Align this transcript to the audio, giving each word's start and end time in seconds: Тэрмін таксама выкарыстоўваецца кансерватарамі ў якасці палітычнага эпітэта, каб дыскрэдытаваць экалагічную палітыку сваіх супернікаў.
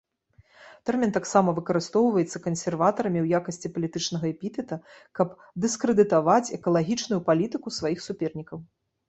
Тэрмін 0.89 1.11
таксама 1.17 1.49
выкарыстоўваецца 1.59 2.41
кансерватарамі 2.45 3.19
ў 3.23 3.27
якасці 3.41 3.71
палітычнага 3.75 4.25
эпітэта, 4.33 4.75
каб 5.21 5.37
дыскрэдытаваць 5.67 6.53
экалагічную 6.59 7.21
палітыку 7.31 7.67
сваіх 7.79 7.99
супернікаў. 8.09 8.57